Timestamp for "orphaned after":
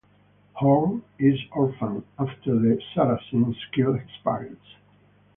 1.51-2.57